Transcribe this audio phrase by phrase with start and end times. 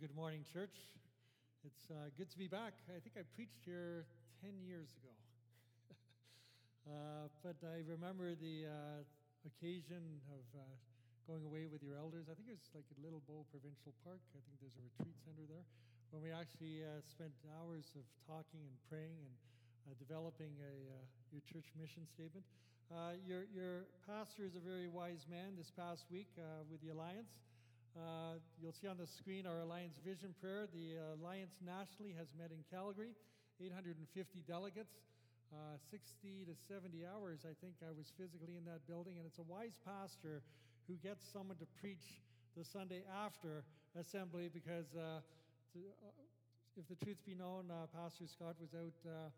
[0.00, 0.96] good morning, church.
[1.60, 2.72] It's uh, good to be back.
[2.88, 4.08] I think I preached here
[4.40, 5.12] 10 years ago.
[6.88, 9.04] uh, but I remember the uh,
[9.44, 10.00] occasion
[10.32, 10.64] of uh,
[11.28, 12.32] going away with your elders.
[12.32, 14.24] I think it was like Little Bow Provincial Park.
[14.32, 15.68] I think there's a retreat center there,
[16.16, 19.36] when we actually uh, spent hours of talking and praying and
[19.84, 20.72] uh, developing a,
[21.28, 22.48] your church mission statement.
[23.28, 26.32] your, your pastor is a very wise man this past week
[26.72, 27.36] with the Alliance.
[27.98, 30.70] Uh, you'll see on the screen our Alliance Vision Prayer.
[30.70, 33.10] The Alliance nationally has met in Calgary,
[33.58, 34.06] 850
[34.46, 34.94] delegates.
[35.50, 39.42] Uh, 60 to 70 hours, I think I was physically in that building, and it's
[39.42, 40.46] a wise pastor
[40.86, 42.22] who gets someone to preach
[42.54, 43.66] the Sunday after
[43.98, 45.18] assembly because, uh,
[45.74, 49.34] to, uh, if the truth be known, uh, Pastor Scott was out uh,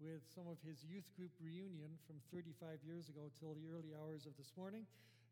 [0.00, 4.24] with some of his youth group reunion from 35 years ago till the early hours
[4.24, 4.88] of this morning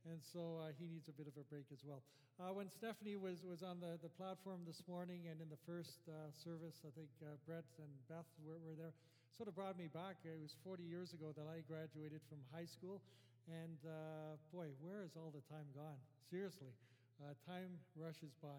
[0.08, 2.00] and so uh, he needs a bit of a break as well.
[2.40, 6.00] Uh, when Stephanie was, was on the, the platform this morning and in the first
[6.08, 8.96] uh, service, I think uh, Brett and Beth were, were there,
[9.36, 10.16] sort of brought me back.
[10.24, 13.04] It was 40 years ago that I graduated from high school,
[13.44, 16.00] and uh, boy, where has all the time gone?
[16.32, 16.72] Seriously,
[17.20, 18.56] uh, time rushes by.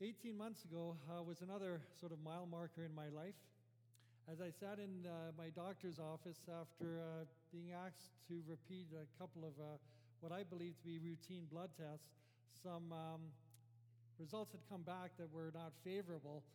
[0.00, 0.96] 18 months ago
[1.28, 3.36] was another sort of mile marker in my life.
[4.30, 9.02] As I sat in uh, my doctor's office after uh, being asked to repeat a
[9.18, 9.74] couple of uh,
[10.22, 12.14] what I believe to be routine blood tests,
[12.62, 13.26] some um,
[14.22, 16.46] results had come back that were not favorable.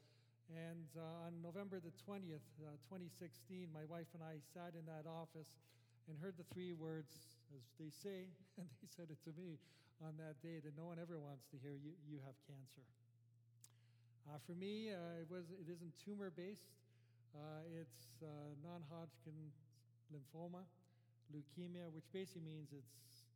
[0.56, 5.04] And uh, on November the 20th, uh, 2016, my wife and I sat in that
[5.04, 5.52] office
[6.08, 7.12] and heard the three words,
[7.52, 9.60] as they say, and they said it to me
[10.00, 12.88] on that day that no one ever wants to hear you, you have cancer.
[14.32, 16.72] Uh, for me, it, was, it isn't tumor based.
[17.36, 19.36] Uh, it's uh, non Hodgkin
[20.08, 20.64] lymphoma,
[21.28, 23.28] leukemia, which basically means it's,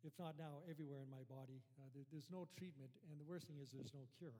[0.00, 1.60] if not now, everywhere in my body.
[1.76, 4.32] Uh, there, there's no treatment, and the worst thing is there's no cure.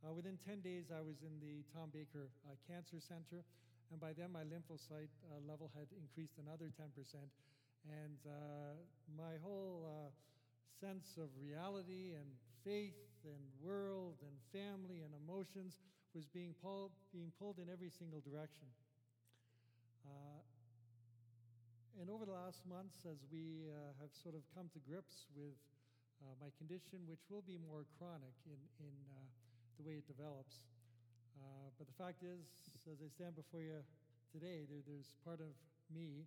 [0.00, 3.44] Uh, within 10 days, I was in the Tom Baker uh, Cancer Center,
[3.92, 6.88] and by then my lymphocyte uh, level had increased another 10%.
[7.84, 8.16] And
[9.12, 9.84] my whole
[10.80, 12.24] sense of reality and
[12.64, 12.96] faith
[13.28, 18.70] and world and family and emotions was being pulled, being pulled in every single direction.
[20.06, 20.38] Uh,
[21.98, 25.58] and over the last months, as we uh, have sort of come to grips with
[26.22, 29.26] uh, my condition, which will be more chronic in, in uh,
[29.78, 30.62] the way it develops.
[31.34, 32.46] Uh, but the fact is,
[32.86, 33.82] as I stand before you
[34.30, 35.50] today, there, there's part of
[35.90, 36.26] me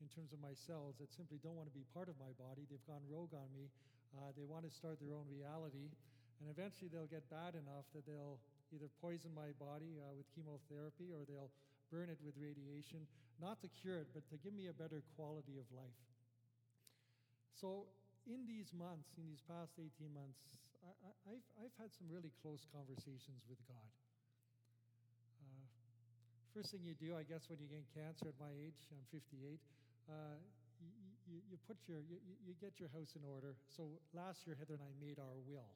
[0.00, 2.64] in terms of my cells that simply don't want to be part of my body.
[2.68, 3.68] They've gone rogue on me.
[4.16, 5.92] Uh, they want to start their own reality.
[6.40, 8.40] And eventually they'll get bad enough that they'll
[8.74, 11.52] either poison my body uh, with chemotherapy or they'll
[11.90, 13.06] burn it with radiation,
[13.38, 16.02] not to cure it, but to give me a better quality of life.
[17.54, 17.86] So,
[18.26, 20.42] in these months, in these past 18 months,
[20.82, 23.90] I, have I've had some really close conversations with God.
[25.40, 25.64] Uh,
[26.50, 29.62] first thing you do, I guess, when you get cancer at my age, I'm 58,
[30.10, 30.38] uh,
[30.82, 30.90] you,
[31.30, 33.54] you, you, put your, you, you get your house in order.
[33.70, 35.70] So last year, Heather and I made our will.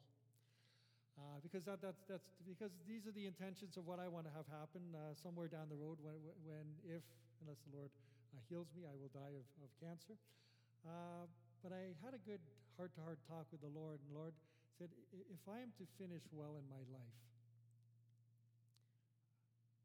[1.19, 4.33] Uh, because that, that's, that's because these are the intentions of what I want to
[4.33, 6.15] have happen uh, somewhere down the road when,
[6.47, 7.03] when if
[7.43, 7.91] unless the Lord
[8.31, 10.15] uh, heals me I will die of, of cancer.
[10.87, 11.27] Uh,
[11.61, 12.41] but I had a good
[12.79, 14.33] heart-to-heart talk with the Lord and the Lord
[14.79, 17.21] said if I am to finish well in my life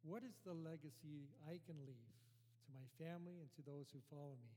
[0.07, 2.15] what is the legacy I can leave
[2.65, 4.55] to my family and to those who follow me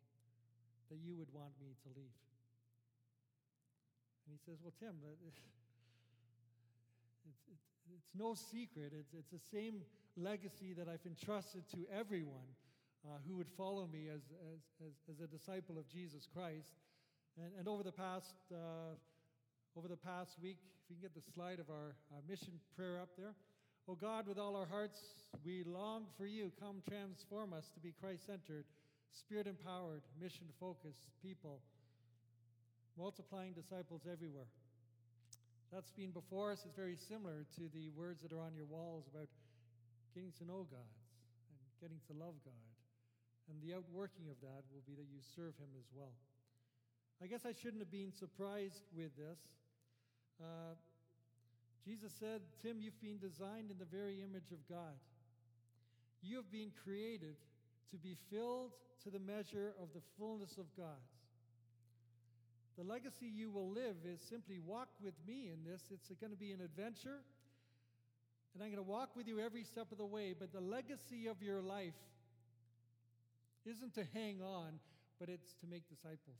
[0.93, 2.17] that you would want me to leave?
[4.23, 4.95] And he says well Tim
[7.29, 8.93] It's, it's, it's no secret.
[8.97, 9.81] It's, it's the same
[10.17, 12.49] legacy that I've entrusted to everyone
[13.05, 16.73] uh, who would follow me as, as, as, as, a disciple of Jesus Christ.
[17.37, 18.97] And, and over, the past, uh,
[19.77, 22.99] over the past week, if we can get the slide of our uh, mission prayer
[22.99, 23.33] up there.
[23.87, 24.99] Oh God, with all our hearts,
[25.45, 26.51] we long for you.
[26.59, 28.65] Come transform us to be Christ centered,
[29.09, 31.61] spirit empowered, mission focused people,
[32.97, 34.47] multiplying disciples everywhere.
[35.71, 39.05] That's been before us is very similar to the words that are on your walls
[39.05, 39.29] about
[40.17, 40.89] getting to know God
[41.53, 42.73] and getting to love God.
[43.49, 46.13] And the outworking of that will be that you serve Him as well.
[47.21, 49.37] I guess I shouldn't have been surprised with this.
[50.41, 50.73] Uh,
[51.85, 54.97] Jesus said, Tim, you've been designed in the very image of God.
[56.21, 57.37] You have been created
[57.91, 58.73] to be filled
[59.03, 61.01] to the measure of the fullness of God.
[62.79, 65.83] The legacy you will live is simply walk with me in this.
[65.91, 67.19] It's going to be an adventure,
[68.55, 70.31] and I'm going to walk with you every step of the way.
[70.31, 71.99] But the legacy of your life
[73.65, 74.79] isn't to hang on,
[75.19, 76.39] but it's to make disciples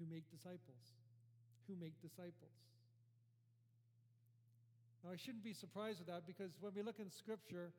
[0.00, 0.98] who make disciples
[1.70, 2.58] who make disciples.
[5.04, 7.70] Now, I shouldn't be surprised with that because when we look in Scripture,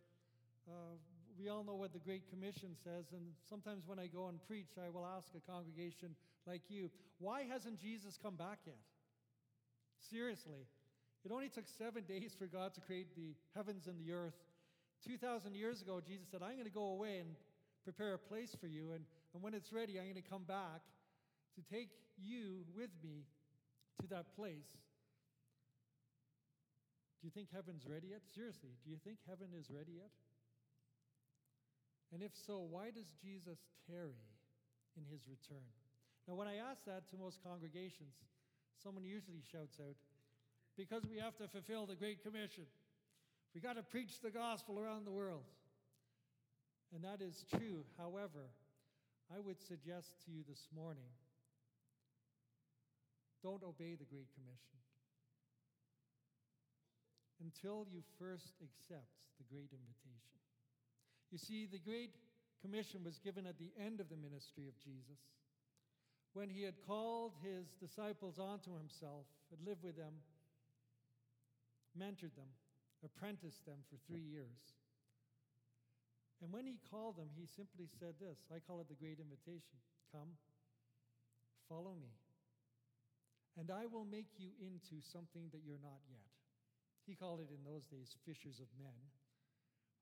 [0.72, 0.96] uh,
[1.38, 4.80] we all know what the Great Commission says, and sometimes when I go and preach,
[4.80, 6.16] I will ask a congregation
[6.48, 6.90] like you,
[7.20, 8.80] why hasn't Jesus come back yet?
[10.10, 10.66] Seriously.
[11.24, 14.34] It only took seven days for God to create the heavens and the earth.
[15.06, 17.30] 2,000 years ago, Jesus said, I'm going to go away and
[17.84, 19.04] prepare a place for you, and,
[19.34, 20.82] and when it's ready, I'm going to come back
[21.56, 23.26] to take you with me
[24.02, 24.78] to that place.
[27.22, 28.22] Do you think heaven's ready yet?
[28.34, 30.10] Seriously, do you think heaven is ready yet?
[32.14, 33.60] And if so, why does Jesus
[33.90, 34.18] tarry
[34.98, 35.70] in his return?
[36.28, 38.14] Now, when I ask that to most congregations,
[38.84, 39.96] someone usually shouts out,
[40.78, 42.66] because we have to fulfill the Great Commission.
[43.54, 45.44] We got to preach the gospel around the world.
[46.94, 47.84] And that is true.
[47.98, 48.52] However,
[49.34, 51.12] I would suggest to you this morning
[53.44, 54.80] don't obey the Great Commission
[57.42, 60.40] until you first accept the Great Invitation.
[61.32, 62.14] You see, the Great
[62.62, 65.18] Commission was given at the end of the ministry of Jesus
[66.34, 70.14] when he had called his disciples onto himself and lived with them,
[71.98, 72.48] mentored them,
[73.04, 74.80] apprenticed them for three years.
[76.42, 79.78] And when he called them, he simply said this I call it the great invitation
[80.16, 80.40] Come,
[81.68, 82.16] follow me,
[83.60, 86.32] and I will make you into something that you're not yet.
[87.06, 88.96] He called it in those days fishers of men,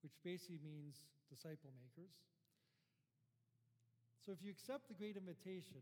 [0.02, 2.14] which basically means disciple makers.
[4.26, 5.82] So if you accept the great invitation,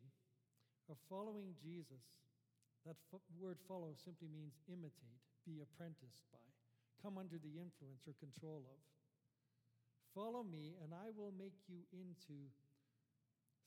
[0.90, 2.04] of following Jesus,
[2.88, 2.96] that
[3.36, 6.44] word follow simply means imitate, be apprenticed by,
[7.04, 8.80] come under the influence or control of.
[10.16, 12.50] Follow me, and I will make you into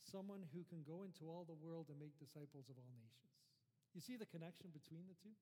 [0.09, 3.37] someone who can go into all the world and make disciples of all nations.
[3.95, 5.37] You see the connection between the two?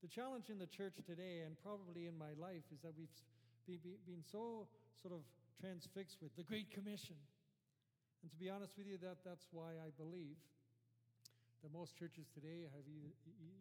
[0.00, 4.24] The challenge in the church today, and probably in my life, is that we've been
[4.24, 4.66] so
[4.96, 5.20] sort of
[5.60, 7.20] transfixed with the Great Commission
[8.20, 10.36] and to be honest with you, that, that's why I believe
[11.64, 12.84] that most churches today have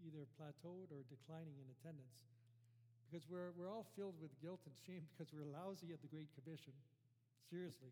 [0.03, 2.19] either plateaued or declining in attendance.
[3.07, 6.31] Because we're, we're all filled with guilt and shame because we're lousy at the Great
[6.35, 6.75] Commission.
[7.47, 7.91] Seriously.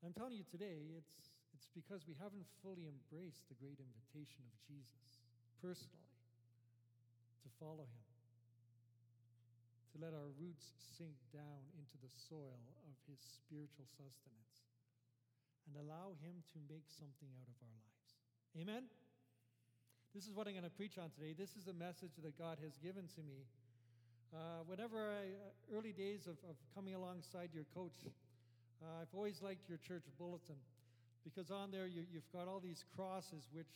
[0.00, 4.56] I'm telling you today, it's, it's because we haven't fully embraced the great invitation of
[4.64, 5.20] Jesus
[5.60, 6.08] personally
[7.44, 8.06] to follow him,
[9.92, 14.69] to let our roots sink down into the soil of his spiritual sustenance
[15.70, 18.10] and allow Him to make something out of our lives.
[18.58, 18.90] Amen?
[20.10, 21.38] This is what I'm going to preach on today.
[21.38, 23.46] This is a message that God has given to me.
[24.34, 27.94] Uh, whenever I, uh, early days of, of, coming alongside your coach,
[28.82, 30.58] uh, I've always liked your church bulletin
[31.22, 33.70] because on there you, you've got all these crosses which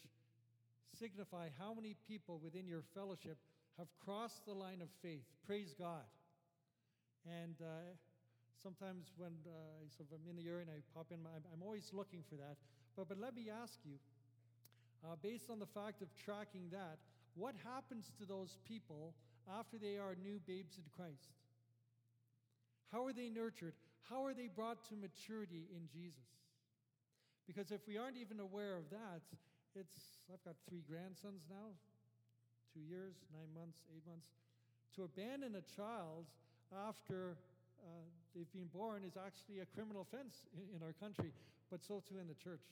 [0.99, 3.39] signify how many people within your fellowship
[3.79, 5.27] have crossed the line of faith.
[5.47, 6.07] Praise God.
[7.27, 7.95] And uh,
[8.63, 11.91] sometimes when uh, sort of I'm in the and I pop in, I'm, I'm always
[11.93, 12.57] looking for that.
[12.97, 13.99] But, but let me ask you,
[15.05, 16.99] uh, based on the fact of tracking that,
[17.35, 19.15] what happens to those people
[19.59, 21.35] after they are new babes in Christ?
[22.93, 23.75] How are they nurtured?
[24.09, 26.29] How are they brought to maturity in Jesus?
[27.47, 29.21] Because if we aren't even aware of that,
[29.75, 31.75] it's, I've got three grandsons now,
[32.73, 34.27] two years, nine months, eight months.
[34.97, 36.25] To abandon a child
[36.71, 37.37] after
[37.83, 41.31] uh, they've been born is actually a criminal offense in, in our country,
[41.71, 42.67] but so too in the church.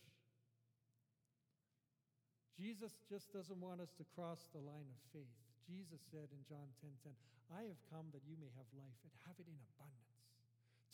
[2.59, 5.39] Jesus just doesn't want us to cross the line of faith.
[5.65, 7.15] Jesus said in John 10 10,
[7.55, 10.19] I have come that you may have life and have it in abundance,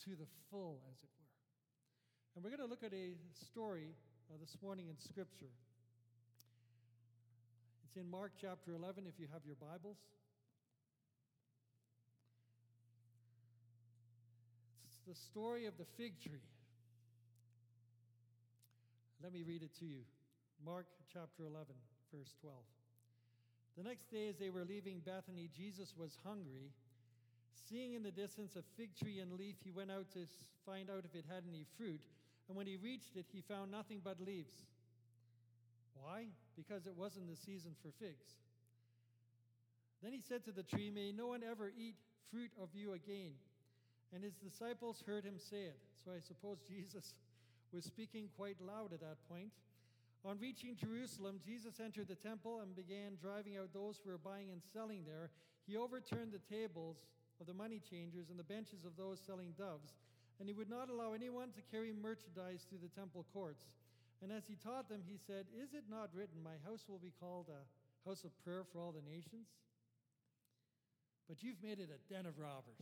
[0.07, 1.33] to the full, as it were.
[2.35, 3.17] And we're going to look at a
[3.49, 3.91] story
[4.29, 5.51] uh, this morning in Scripture.
[7.89, 9.97] It's in Mark chapter 11, if you have your Bibles.
[15.09, 16.45] The story of the fig tree.
[19.23, 20.05] Let me read it to you.
[20.63, 21.65] Mark chapter 11,
[22.13, 22.53] verse 12.
[23.75, 26.69] The next day, as they were leaving Bethany, Jesus was hungry.
[27.67, 30.29] Seeing in the distance a fig tree and leaf, he went out to
[30.63, 32.01] find out if it had any fruit.
[32.47, 34.61] And when he reached it, he found nothing but leaves.
[35.97, 36.25] Why?
[36.55, 38.37] Because it wasn't the season for figs.
[40.03, 41.95] Then he said to the tree, May no one ever eat
[42.29, 43.33] fruit of you again.
[44.13, 45.79] And his disciples heard him say it.
[46.03, 47.13] So I suppose Jesus
[47.71, 49.51] was speaking quite loud at that point.
[50.25, 54.51] On reaching Jerusalem, Jesus entered the temple and began driving out those who were buying
[54.51, 55.29] and selling there.
[55.67, 56.97] He overturned the tables
[57.39, 59.95] of the money changers and the benches of those selling doves,
[60.39, 63.63] and he would not allow anyone to carry merchandise through the temple courts.
[64.21, 67.13] And as he taught them, he said, Is it not written, My house will be
[67.21, 67.63] called a
[68.09, 69.47] house of prayer for all the nations?
[71.29, 72.81] but you've made it a den of robbers.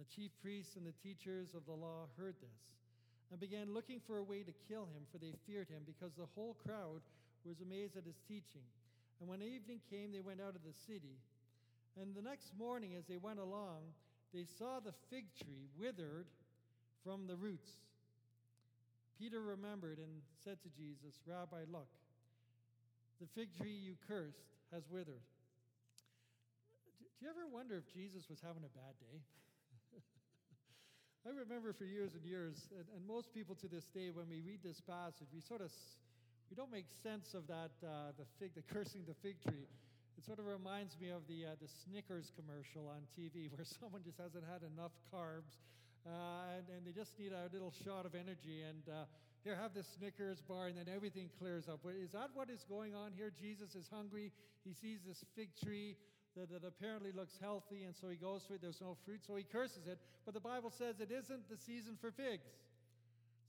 [0.00, 2.72] And the chief priests and the teachers of the law heard this
[3.28, 6.32] and began looking for a way to kill him, for they feared him, because the
[6.34, 7.04] whole crowd
[7.44, 8.64] was amazed at his teaching.
[9.20, 11.20] And when evening came, they went out of the city.
[12.00, 13.92] And the next morning, as they went along,
[14.32, 16.32] they saw the fig tree withered
[17.04, 17.68] from the roots.
[19.20, 21.92] Peter remembered and said to Jesus, Rabbi, look,
[23.20, 25.20] the fig tree you cursed has withered.
[27.20, 29.20] Do you ever wonder if Jesus was having a bad day?
[31.28, 34.40] I remember for years and years, and, and, most people to this day, when we
[34.40, 35.68] read this passage, we sort of
[36.48, 39.68] we don't make sense of that uh, the fig, the cursing the fig tree.
[40.16, 44.00] It sort of reminds me of the uh, the Snickers commercial on TV, where someone
[44.00, 45.60] just hasn't had enough carbs,
[46.08, 49.04] uh, and, and, they just need a little shot of energy, and uh,
[49.44, 51.84] here have this Snickers bar, and then everything clears up.
[51.84, 53.28] Is that what is going on here?
[53.28, 54.32] Jesus is hungry.
[54.64, 56.00] He sees this fig tree
[56.36, 58.62] that, that apparently looks healthy, and so he goes to it.
[58.62, 59.98] There's no fruit, so he curses it.
[60.24, 62.46] But the Bible says it isn't the season for figs.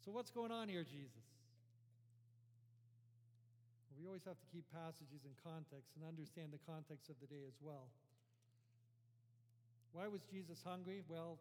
[0.06, 1.22] So what's going on here, Jesus?
[4.02, 7.46] We always have to keep passages in context and understand the context of the day
[7.46, 7.86] as well.
[9.94, 11.06] Why was Jesus hungry?
[11.06, 11.38] Well,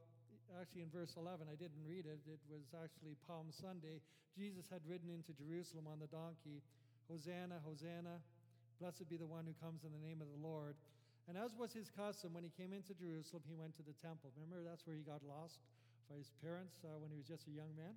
[0.60, 2.20] actually, in verse 11, I didn't read it.
[2.28, 4.04] It was actually Palm Sunday.
[4.36, 6.60] Jesus had ridden into Jerusalem on the donkey
[7.08, 8.20] Hosanna, Hosanna.
[8.76, 10.76] Blessed be the one who comes in the name of the Lord.
[11.30, 14.34] And as was his custom, when he came into Jerusalem, he went to the temple.
[14.34, 15.62] Remember, that's where he got lost
[16.10, 17.94] by his parents uh, when he was just a young man?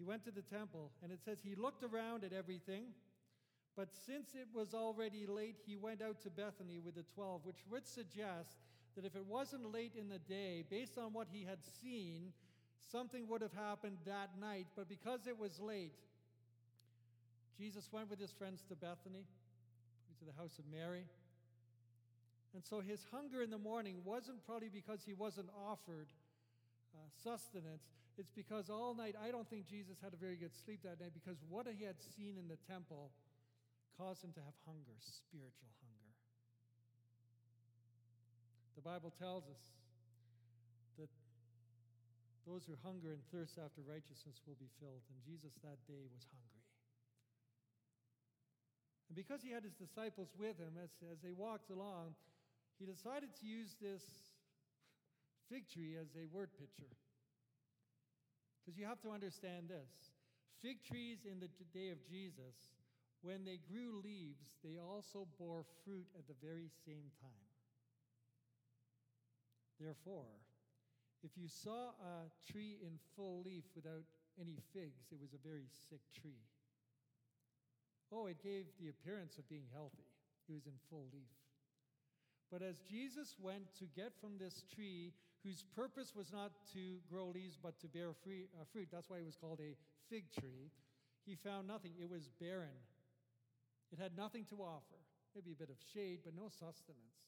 [0.00, 2.96] He went to the temple, and it says he looked around at everything.
[3.76, 7.60] But since it was already late, he went out to Bethany with the twelve, which
[7.68, 8.56] would suggest
[8.96, 12.32] that if it wasn't late in the day, based on what he had seen,
[12.90, 14.66] something would have happened that night.
[14.74, 15.92] But because it was late,
[17.58, 19.28] Jesus went with his friends to Bethany,
[20.18, 21.04] to the house of Mary.
[22.54, 26.08] And so his hunger in the morning wasn't probably because he wasn't offered
[26.94, 27.84] uh, sustenance.
[28.16, 31.12] It's because all night, I don't think Jesus had a very good sleep that night
[31.14, 33.12] because what he had seen in the temple
[33.96, 36.12] caused him to have hunger, spiritual hunger.
[38.74, 39.62] The Bible tells us
[40.98, 41.10] that
[42.46, 46.24] those who hunger and thirst after righteousness will be filled, and Jesus that day was
[46.30, 46.64] hungry.
[49.10, 52.14] And because he had his disciples with him as, as they walked along,
[52.78, 54.02] he decided to use this
[55.50, 56.94] fig tree as a word picture.
[58.62, 59.90] Because you have to understand this
[60.62, 62.54] fig trees in the day of Jesus,
[63.22, 67.48] when they grew leaves, they also bore fruit at the very same time.
[69.80, 70.38] Therefore,
[71.22, 74.06] if you saw a tree in full leaf without
[74.40, 76.46] any figs, it was a very sick tree.
[78.12, 80.06] Oh, it gave the appearance of being healthy.
[80.48, 81.37] It was in full leaf.
[82.50, 85.12] But as Jesus went to get from this tree,
[85.44, 89.18] whose purpose was not to grow leaves but to bear free, uh, fruit, that's why
[89.18, 89.76] it was called a
[90.08, 90.70] fig tree,
[91.26, 91.92] he found nothing.
[92.00, 92.80] It was barren.
[93.92, 94.96] It had nothing to offer.
[95.34, 97.20] Maybe a bit of shade, but no sustenance.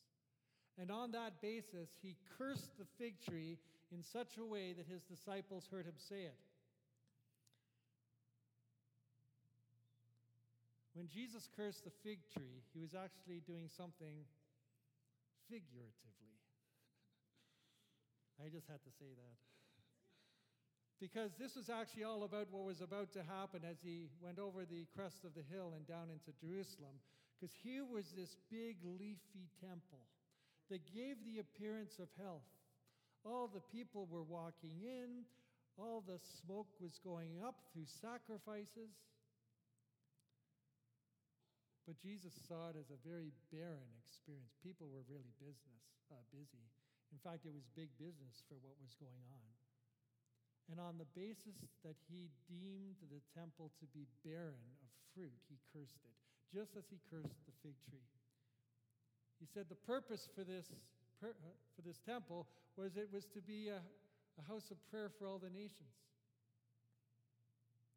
[0.78, 3.58] And on that basis, he cursed the fig tree
[3.92, 6.38] in such a way that his disciples heard him say it.
[10.94, 14.24] When Jesus cursed the fig tree, he was actually doing something
[15.50, 16.38] figuratively.
[18.42, 19.36] I just had to say that.
[21.00, 24.68] Because this was actually all about what was about to happen as he went over
[24.68, 27.00] the crest of the hill and down into Jerusalem.
[27.34, 30.04] Because here was this big leafy temple
[30.68, 32.44] that gave the appearance of health.
[33.24, 35.24] All the people were walking in,
[35.80, 38.92] all the smoke was going up through sacrifices.
[41.90, 44.54] But Jesus saw it as a very barren experience.
[44.62, 46.62] People were really business, uh, busy.
[47.10, 49.50] In fact, it was big business for what was going on.
[50.70, 55.58] And on the basis that he deemed the temple to be barren of fruit, he
[55.74, 56.14] cursed it,
[56.54, 58.06] just as he cursed the fig tree.
[59.42, 60.70] He said the purpose for this,
[61.26, 61.34] uh,
[61.74, 62.46] for this temple
[62.78, 65.98] was it was to be a, a house of prayer for all the nations.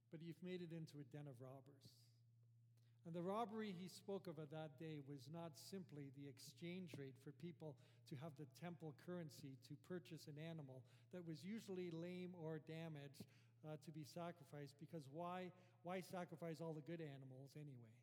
[0.09, 1.93] But you've made it into a den of robbers.
[3.03, 7.19] And the robbery he spoke of at that day was not simply the exchange rate
[7.19, 7.75] for people
[8.07, 10.79] to have the temple currency to purchase an animal
[11.11, 13.27] that was usually lame or damaged
[13.67, 15.51] uh, to be sacrificed, because why,
[15.83, 17.95] why sacrifice all the good animals anyway?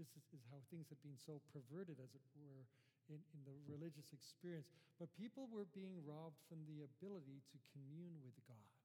[0.00, 2.64] This is, is how things had been so perverted, as it were,
[3.12, 4.72] in, in the religious experience.
[4.96, 8.79] But people were being robbed from the ability to commune with God.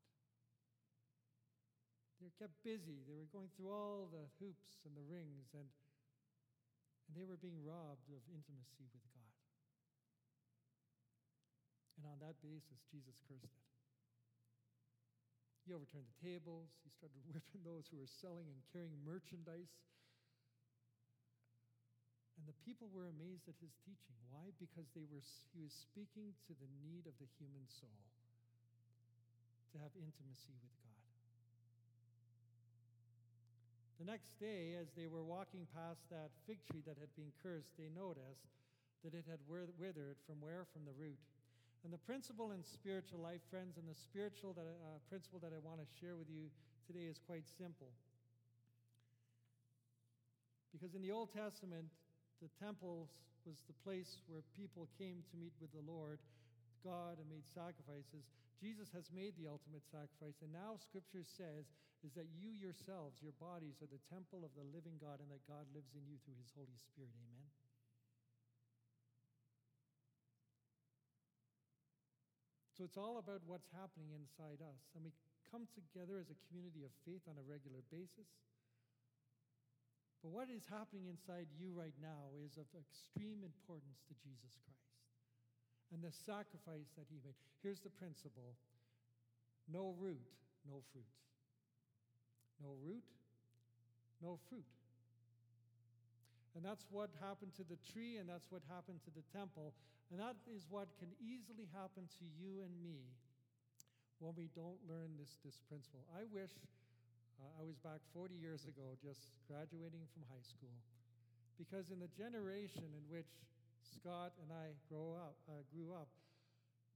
[2.19, 3.03] They were kept busy.
[3.05, 5.51] They were going through all the hoops and the rings.
[5.53, 5.67] And
[7.07, 9.33] And they were being robbed of intimacy with God.
[11.97, 13.71] And on that basis, Jesus cursed it.
[15.65, 16.69] He overturned the tables.
[16.85, 19.73] He started whipping those who were selling and carrying merchandise.
[22.37, 24.17] And the people were amazed at his teaching.
[24.29, 24.53] Why?
[24.61, 25.23] Because they were,
[25.55, 28.01] he was speaking to the need of the human soul
[29.73, 30.84] to have intimacy with God.
[34.05, 37.73] The next day, as they were walking past that fig tree that had been cursed,
[37.73, 38.45] they noticed
[39.01, 40.69] that it had withered from where?
[40.69, 41.17] From the root.
[41.81, 45.61] And the principle in spiritual life, friends, and the spiritual that, uh, principle that I
[45.65, 46.53] want to share with you
[46.85, 47.89] today is quite simple.
[50.69, 51.89] Because in the Old Testament,
[52.45, 53.09] the temple
[53.41, 56.21] was the place where people came to meet with the Lord,
[56.85, 58.29] God, and made sacrifices.
[58.61, 60.37] Jesus has made the ultimate sacrifice.
[60.45, 61.73] And now Scripture says
[62.05, 65.41] is that you yourselves, your bodies, are the temple of the living God, and that
[65.49, 67.17] God lives in you through his Holy Spirit.
[67.17, 67.49] Amen.
[72.77, 74.83] So it's all about what's happening inside us.
[74.93, 75.15] And we
[75.49, 78.29] come together as a community of faith on a regular basis.
[80.21, 84.75] But what is happening inside you right now is of extreme importance to Jesus Christ
[85.93, 87.37] and the sacrifice that he made.
[87.63, 88.59] Here's the principle
[89.71, 90.21] no root,
[90.67, 91.09] no fruit.
[92.63, 93.03] No root,
[94.21, 94.65] no fruit.
[96.55, 99.75] And that's what happened to the tree, and that's what happened to the temple.
[100.07, 103.03] And that is what can easily happen to you and me
[104.23, 106.07] when we don't learn this, this principle.
[106.15, 106.55] I wish
[107.43, 110.71] uh, I was back 40 years ago, just graduating from high school,
[111.59, 113.27] because in the generation in which
[113.83, 116.07] Scott and I grow up, uh, grew up,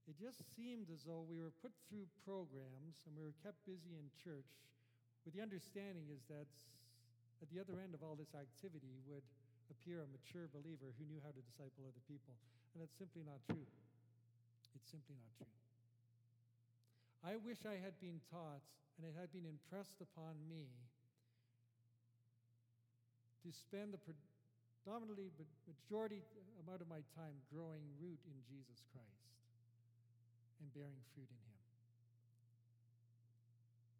[0.08, 3.94] it just seemed as though we were put through programs and we were kept busy
[4.00, 4.48] in church
[5.26, 6.48] with the understanding is that
[7.40, 9.24] at the other end of all this activity would
[9.72, 12.36] appear a mature believer who knew how to disciple other people.
[12.74, 13.68] And it's simply not true.
[14.76, 15.56] It's simply not true.
[17.24, 18.64] I wish I had been taught
[19.00, 20.68] and it had been impressed upon me
[23.44, 25.32] to spend the predominantly
[25.68, 26.20] majority
[26.64, 29.32] amount of my time growing root in Jesus Christ
[30.60, 31.49] and bearing fruit in Him.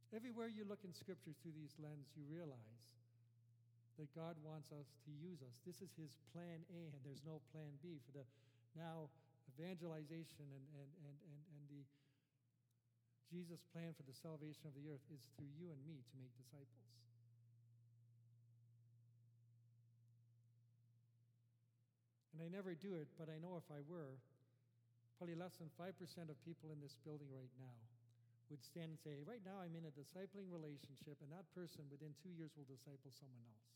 [0.10, 2.90] Everywhere you look in Scripture through these lenses, you realize
[4.02, 5.62] that God wants us to use us.
[5.70, 8.26] This is his plan A, and there's no plan B for the
[8.74, 9.14] now
[9.54, 11.84] evangelization and, and, and, and, and the
[13.30, 16.34] Jesus' plan for the salvation of the earth is through you and me to make
[16.42, 16.90] disciples.
[22.34, 24.18] And I never do it, but I know if I were,
[25.22, 25.94] probably less than 5%
[26.32, 27.78] of people in this building right now
[28.50, 32.18] would stand and say, Right now I'm in a discipling relationship, and that person within
[32.20, 33.70] two years will disciple someone else.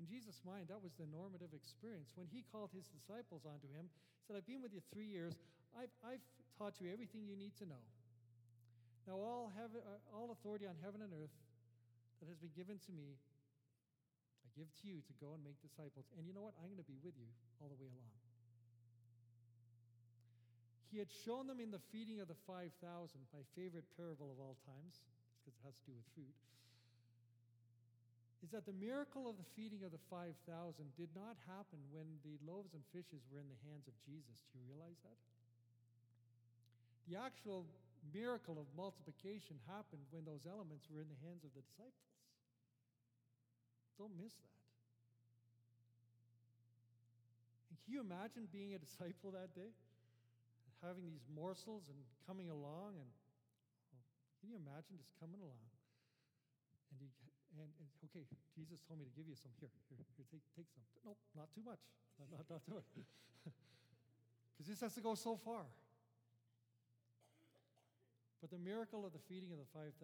[0.00, 2.10] In Jesus' mind, that was the normative experience.
[2.18, 5.38] When he called his disciples onto him, he said, I've been with you three years.
[5.78, 6.24] I've, I've
[6.58, 7.82] taught you everything you need to know.
[9.06, 11.34] Now, all, heaven, uh, all authority on heaven and earth
[12.22, 13.18] that has been given to me,
[14.42, 16.06] I give to you to go and make disciples.
[16.18, 16.54] And you know what?
[16.62, 17.26] I'm going to be with you
[17.58, 18.21] all the way along.
[20.92, 22.68] He had shown them in the feeding of the 5,000,
[23.32, 25.00] my favorite parable of all times,
[25.40, 26.36] because it has to do with food
[28.42, 30.34] is that the miracle of the feeding of the 5,000
[30.98, 34.34] did not happen when the loaves and fishes were in the hands of Jesus.
[34.50, 35.18] Do you realize that?
[37.06, 37.70] The actual
[38.10, 42.10] miracle of multiplication happened when those elements were in the hands of the disciples.
[43.94, 44.58] Don't miss that.
[47.70, 49.70] And can you imagine being a disciple that day?
[50.82, 53.06] Having these morsels and coming along, and
[54.42, 55.62] can you imagine just coming along?
[56.90, 57.08] And you
[57.54, 58.24] and, and, okay,
[58.56, 59.52] Jesus told me to give you some.
[59.60, 60.84] Here, here, here, take, take some.
[61.04, 61.80] No, not too much.
[62.20, 62.86] Not, not, not too much.
[64.52, 65.64] Because this has to go so far.
[68.38, 69.96] But the miracle of the feeding of the 5,000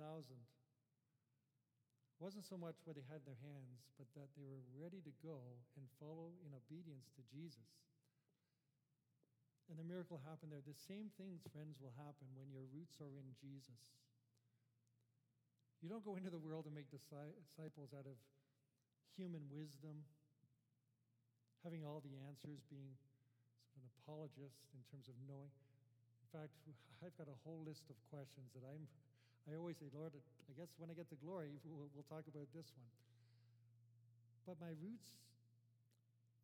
[2.19, 5.13] wasn't so much what they had in their hands, but that they were ready to
[5.23, 5.39] go
[5.79, 7.67] and follow in obedience to Jesus.
[9.69, 10.65] And the miracle happened there.
[10.65, 13.85] The same things, friends, will happen when your roots are in Jesus.
[15.85, 18.17] You don't go into the world and make disciples out of
[19.15, 20.03] human wisdom,
[21.63, 22.97] having all the answers, being
[23.71, 25.53] sort of an apologist in terms of knowing.
[26.25, 26.57] In fact,
[27.05, 28.89] I've got a whole list of questions that I'm,
[29.47, 32.49] I always say, Lord, I guess when I get to glory, we'll, we'll talk about
[32.57, 32.91] this one.
[34.49, 35.13] But my roots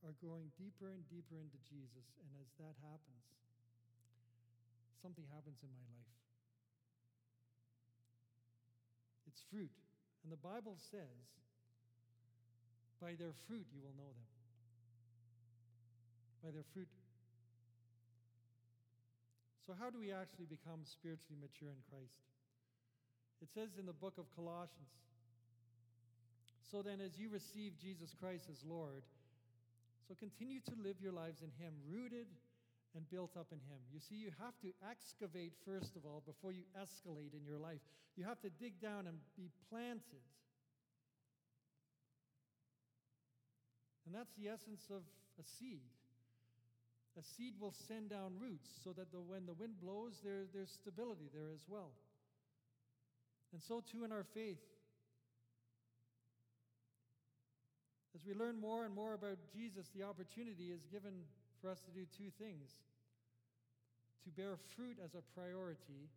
[0.04, 3.24] are growing deeper and deeper into Jesus, and as that happens,
[5.00, 6.16] something happens in my life.
[9.26, 9.72] It's fruit.
[10.22, 11.24] And the Bible says,
[13.00, 14.30] by their fruit you will know them.
[16.44, 16.88] by their fruit.
[19.64, 22.20] So, how do we actually become spiritually mature in Christ?
[23.40, 24.92] It says in the book of Colossians
[26.70, 29.00] So then, as you receive Jesus Christ as Lord,
[30.06, 32.26] so continue to live your lives in Him, rooted
[32.94, 33.80] and built up in Him.
[33.92, 37.80] You see, you have to excavate first of all before you escalate in your life.
[38.16, 40.24] You have to dig down and be planted.
[44.06, 45.02] And that's the essence of
[45.40, 45.80] a seed.
[47.18, 50.70] A seed will send down roots so that the, when the wind blows, there, there's
[50.70, 51.92] stability there as well.
[53.52, 54.58] And so too in our faith.
[58.14, 61.26] As we learn more and more about Jesus, the opportunity is given
[61.60, 62.70] for us to do two things
[64.24, 66.08] to bear fruit as a priority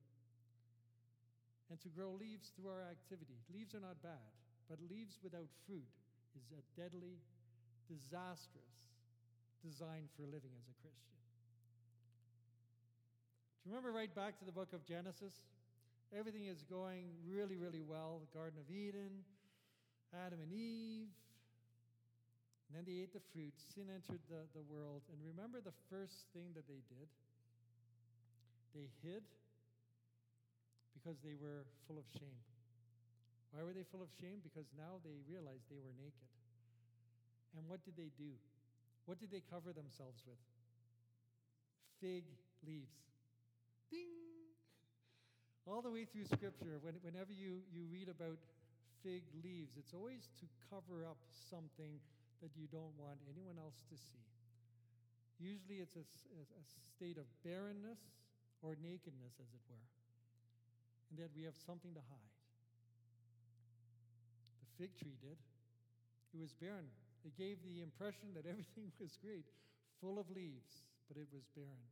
[1.70, 3.36] and to grow leaves through our activity.
[3.52, 4.32] Leaves are not bad,
[4.70, 5.92] but leaves without fruit
[6.40, 7.20] is a deadly,
[7.92, 8.96] disastrous
[9.60, 11.20] design for living as a Christian.
[13.60, 15.34] Do you remember right back to the book of Genesis?
[16.16, 18.22] Everything is going really, really well.
[18.24, 19.28] The Garden of Eden,
[20.16, 21.12] Adam and Eve.
[22.68, 23.56] And then they ate the fruit.
[23.72, 25.08] Sin entered the, the world.
[25.08, 27.08] And remember the first thing that they did?
[28.76, 29.24] They hid
[30.92, 32.44] because they were full of shame.
[33.56, 34.44] Why were they full of shame?
[34.44, 36.28] Because now they realized they were naked.
[37.56, 38.36] And what did they do?
[39.08, 40.38] What did they cover themselves with?
[42.04, 42.28] Fig
[42.68, 42.92] leaves.
[43.88, 44.12] Ding!
[45.66, 48.38] All the way through Scripture, when, whenever you, you read about
[49.04, 51.18] fig leaves, it's always to cover up
[51.50, 52.00] something
[52.42, 54.26] that you don't want anyone else to see.
[55.38, 56.66] Usually it's a, a
[56.98, 58.02] state of barrenness
[58.66, 59.88] or nakedness, as it were,
[61.14, 62.34] and that we have something to hide.
[64.66, 65.38] The fig tree did.
[66.34, 66.90] It was barren.
[67.22, 69.46] It gave the impression that everything was great,
[70.02, 71.86] full of leaves, but it was barren.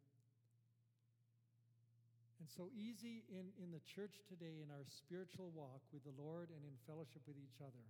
[2.42, 6.54] And so easy in, in the church today, in our spiritual walk with the Lord
[6.54, 7.86] and in fellowship with each other.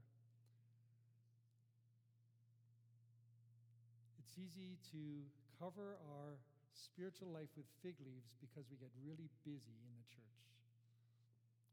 [4.35, 5.23] It's easy to
[5.63, 6.35] cover our
[6.75, 10.43] spiritual life with fig leaves because we get really busy in the church.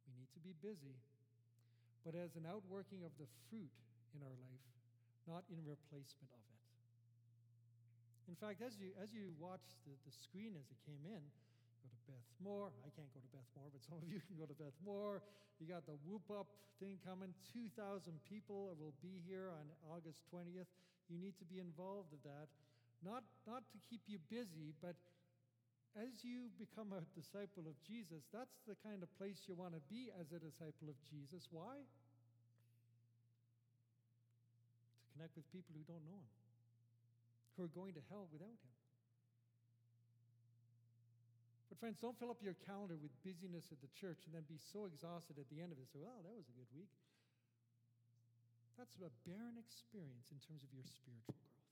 [0.06, 0.94] We need to be busy,
[2.06, 3.74] but as an outworking of the fruit
[4.14, 4.66] in our life,
[5.26, 6.62] not in replacement of it.
[8.30, 11.90] In fact, as you, as you watch the, the screen as it came in, go
[11.90, 12.70] to Beth Moore.
[12.86, 15.18] I can't go to Beth Moore, but some of you can go to Beth Moore.
[15.58, 16.46] You got the Whoop Up
[16.78, 17.34] thing coming.
[17.50, 17.74] 2,000
[18.30, 20.70] people will be here on August 20th.
[21.12, 22.48] You need to be involved in that.
[23.04, 24.96] Not, not to keep you busy, but
[25.92, 29.82] as you become a disciple of Jesus, that's the kind of place you want to
[29.92, 31.44] be as a disciple of Jesus.
[31.52, 31.84] Why?
[34.96, 36.32] To connect with people who don't know Him,
[37.60, 38.72] who are going to hell without Him.
[41.68, 44.56] But, friends, don't fill up your calendar with busyness at the church and then be
[44.72, 45.92] so exhausted at the end of it.
[45.92, 46.88] So, well, that was a good week.
[48.78, 51.62] That's a barren experience in terms of your spiritual growth.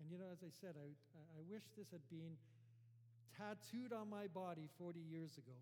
[0.00, 0.92] And you know, as I said, I,
[1.36, 2.36] I wish this had been
[3.34, 5.58] tattooed on my body 40 years ago.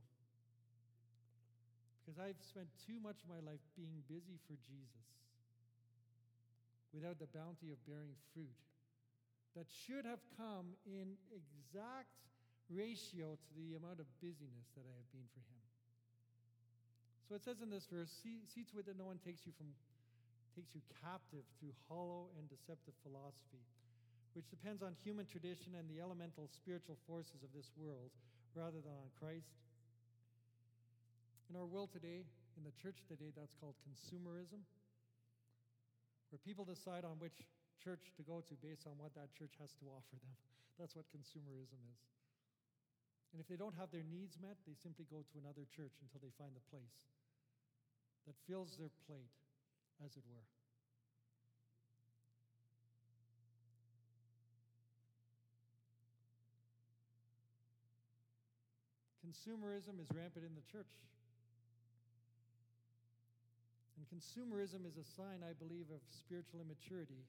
[2.03, 5.07] Because I've spent too much of my life being busy for Jesus
[6.91, 8.59] without the bounty of bearing fruit
[9.55, 12.13] that should have come in exact
[12.69, 15.62] ratio to the amount of busyness that I have been for him.
[17.33, 19.57] So it says in this verse, see, see to it that no one takes you
[19.57, 19.73] from
[20.53, 23.65] takes you captive through hollow and deceptive philosophy,
[24.37, 28.13] which depends on human tradition and the elemental spiritual forces of this world
[28.53, 29.49] rather than on Christ
[31.49, 32.21] in our world today,
[32.57, 34.61] in the church today, that's called consumerism,
[36.29, 37.49] where people decide on which
[37.81, 40.37] church to go to based on what that church has to offer them.
[40.81, 42.01] That's what consumerism is.
[43.33, 46.25] And if they don't have their needs met, they simply go to another church until
[46.25, 46.97] they find the place
[48.27, 49.35] that fills their plate,
[50.05, 50.47] as it were.
[59.23, 60.93] Consumerism is rampant in the church.
[63.97, 67.27] And consumerism is a sign, I believe, of spiritual immaturity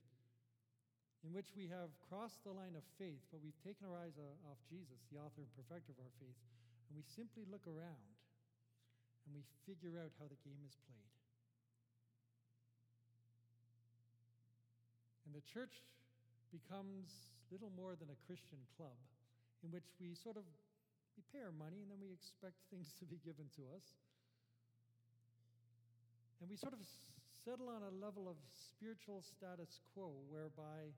[1.23, 4.59] in which we have crossed the line of faith, but we've taken our eyes off
[4.67, 6.35] Jesus, the author and perfecter of our faith,
[6.91, 8.12] and we simply look around
[9.25, 11.13] and we figure out how the game is played.
[15.25, 15.83] And the church
[16.51, 18.97] becomes little more than a Christian club
[19.61, 20.45] in which we sort of
[21.13, 23.85] we pay our money and then we expect things to be given to us.
[26.41, 26.81] And we sort of
[27.45, 30.91] settle on a level of spiritual status quo whereby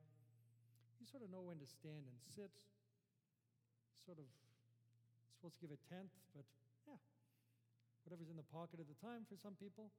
[0.98, 2.50] you sort of know when to stand and sit.
[4.08, 4.26] Sort of
[5.36, 6.46] supposed to give a tenth, but
[8.06, 9.90] whatever's in the pocket at the time for some people.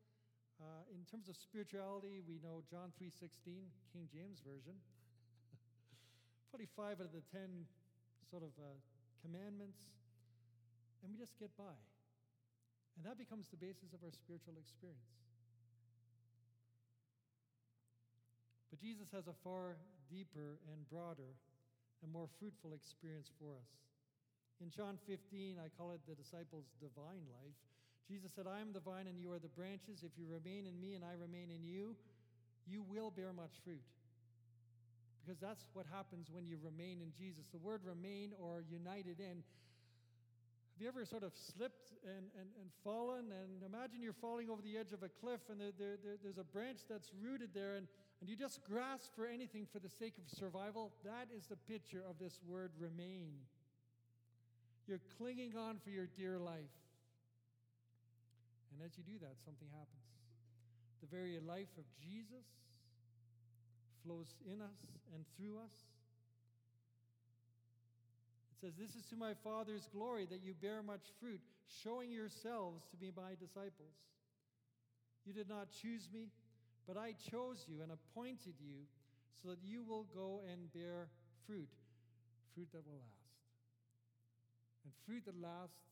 [0.64, 4.80] Uh, in terms of spirituality, we know John 3:16, King James version.
[6.56, 7.68] 45 out of the 10
[8.32, 8.80] sort of uh,
[9.20, 9.84] commandments,
[11.04, 11.76] and we just get by.
[12.96, 15.12] And that becomes the basis of our spiritual experience.
[18.72, 19.76] But Jesus has a far
[20.08, 21.36] deeper and broader
[22.02, 23.70] and more fruitful experience for us.
[24.64, 27.60] In John 15, I call it the disciples' divine life.
[28.08, 30.04] Jesus said, I am the vine and you are the branches.
[30.04, 31.96] If you remain in me and I remain in you,
[32.66, 33.84] you will bear much fruit.
[35.22, 37.44] Because that's what happens when you remain in Jesus.
[37.52, 39.44] The word remain or united in
[40.78, 43.34] have you ever sort of slipped and, and, and fallen?
[43.34, 46.38] And imagine you're falling over the edge of a cliff and there, there, there, there's
[46.38, 47.88] a branch that's rooted there and,
[48.22, 50.94] and you just grasp for anything for the sake of survival.
[51.04, 53.34] That is the picture of this word remain.
[54.86, 56.70] You're clinging on for your dear life.
[58.72, 60.08] And as you do that, something happens.
[61.02, 62.46] The very life of Jesus
[64.04, 64.82] flows in us
[65.14, 65.76] and through us.
[68.52, 71.42] It says, This is to my Father's glory that you bear much fruit,
[71.84, 73.94] showing yourselves to be my disciples.
[75.26, 76.32] You did not choose me,
[76.88, 78.88] but I chose you and appointed you
[79.44, 81.10] so that you will go and bear
[81.46, 81.70] fruit,
[82.56, 83.28] fruit that will last.
[84.88, 85.84] And fruit that lasts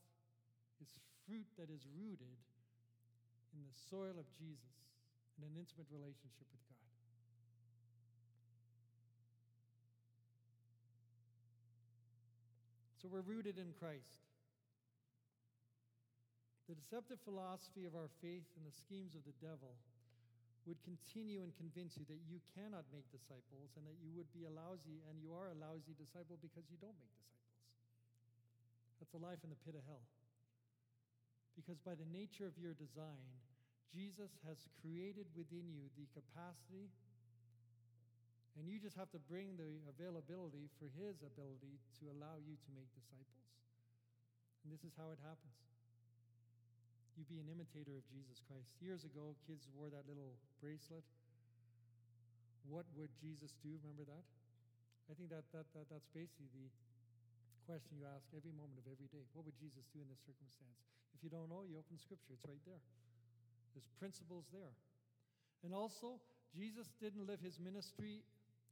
[0.80, 0.88] is
[1.28, 2.40] fruit that is rooted
[3.56, 4.76] in the soil of Jesus
[5.40, 6.84] in an intimate relationship with God.
[13.00, 14.20] So we're rooted in Christ.
[16.68, 19.78] The deceptive philosophy of our faith and the schemes of the devil
[20.66, 24.44] would continue and convince you that you cannot make disciples and that you would be
[24.44, 27.46] a lousy and you are a lousy disciple because you don't make disciples.
[28.98, 30.02] That's a life in the pit of hell.
[31.56, 33.32] Because by the nature of your design,
[33.88, 36.92] Jesus has created within you the capacity
[38.56, 42.70] and you just have to bring the availability for His ability to allow you to
[42.72, 43.44] make disciples.
[44.64, 45.60] And this is how it happens.
[47.20, 48.72] You be an imitator of Jesus Christ.
[48.80, 51.04] Years ago, kids wore that little bracelet.
[52.64, 53.76] What would Jesus do?
[53.84, 54.24] Remember that?
[55.08, 56.68] I think that, that, that that's basically the
[57.68, 59.22] question you ask every moment of every day.
[59.36, 60.95] What would Jesus do in this circumstance?
[61.16, 62.84] If you don't know, you open Scripture, it's right there.
[63.72, 64.76] There's principles there.
[65.64, 66.20] And also,
[66.52, 68.20] Jesus didn't live his ministry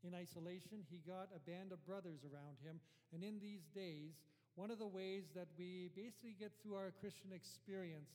[0.04, 0.85] in isolation.
[0.92, 2.85] He got a band of brothers around him.
[3.16, 4.20] And in these days,
[4.61, 8.12] one of the ways that we basically get through our Christian experience,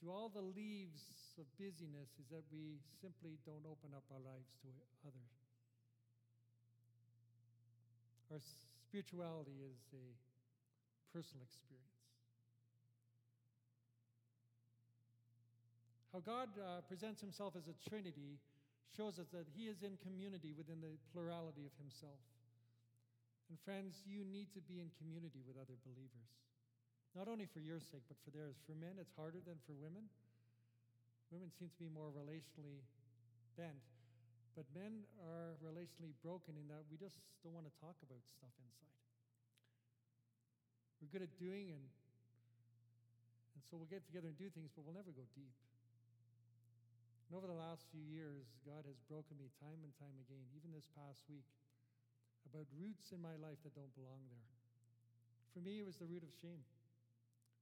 [0.00, 1.04] through all the leaves
[1.36, 4.68] of busyness, is that we simply don't open up our lives to
[5.04, 5.32] others.
[8.32, 8.40] Our
[8.88, 10.06] spirituality is a
[11.12, 11.89] personal experience.
[16.10, 18.42] How God uh, presents himself as a Trinity
[18.90, 22.18] shows us that he is in community within the plurality of himself.
[23.46, 26.30] And friends, you need to be in community with other believers.
[27.14, 28.58] Not only for your sake, but for theirs.
[28.66, 30.10] For men, it's harder than for women.
[31.30, 32.82] Women seem to be more relationally
[33.54, 33.82] bent.
[34.58, 38.54] But men are relationally broken in that we just don't want to talk about stuff
[38.58, 38.98] inside.
[40.98, 41.86] We're good at doing, and,
[43.54, 45.54] and so we'll get together and do things, but we'll never go deep.
[47.30, 50.74] And over the last few years, God has broken me time and time again, even
[50.74, 51.46] this past week,
[52.50, 54.50] about roots in my life that don't belong there.
[55.54, 56.58] For me, it was the root of shame.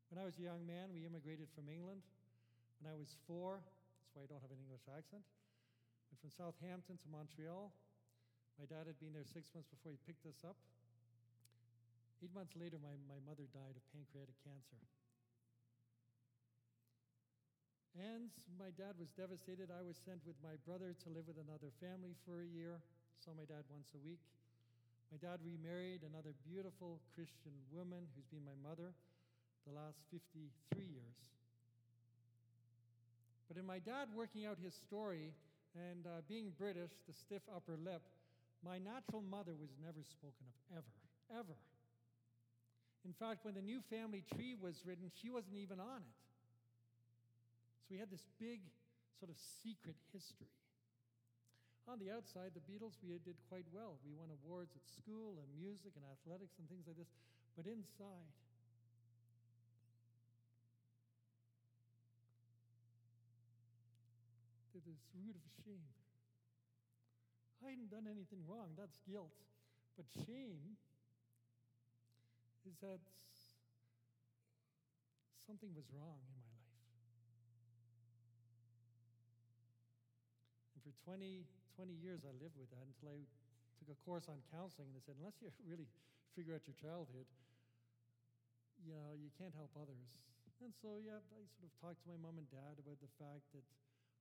[0.08, 2.00] When I was a young man, we immigrated from England.
[2.80, 5.20] When I was four, that's why I don't have an English accent,
[6.08, 7.68] went from Southampton to Montreal.
[8.56, 10.56] My dad had been there six months before he picked us up.
[12.24, 14.80] Eight months later, my, my mother died of pancreatic cancer.
[17.98, 19.74] And my dad was devastated.
[19.74, 22.78] I was sent with my brother to live with another family for a year.
[23.18, 24.22] Saw my dad once a week.
[25.10, 28.94] My dad remarried another beautiful Christian woman who's been my mother
[29.66, 30.46] the last 53
[30.78, 31.18] years.
[33.50, 35.34] But in my dad working out his story
[35.74, 38.06] and uh, being British, the stiff upper lip,
[38.62, 40.94] my natural mother was never spoken of, ever,
[41.42, 41.58] ever.
[43.02, 46.27] In fact, when the new family tree was written, she wasn't even on it.
[47.88, 48.60] So we had this big
[49.16, 50.52] sort of secret history.
[51.88, 53.96] On the outside, the Beatles, we did quite well.
[54.04, 57.08] We won awards at school and music and athletics and things like this.
[57.56, 58.28] But inside,
[64.76, 65.88] there's this root of shame.
[67.64, 69.32] I hadn't done anything wrong, that's guilt.
[69.96, 70.76] But shame
[72.68, 73.00] is that
[75.48, 76.68] something was wrong in my life.
[80.76, 83.20] And for 20, 20 years, I lived with that until I
[83.78, 85.86] took a course on counseling, and they said, unless you really
[86.34, 87.26] figure out your childhood,
[88.82, 90.10] you know, you can't help others.
[90.58, 93.46] And so, yeah, I sort of talked to my mom and dad about the fact
[93.54, 93.62] that